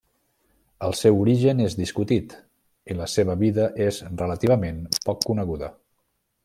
[0.85, 2.33] El seu origen és discutit
[2.95, 5.75] i la seva vida és relativament poc coneguda.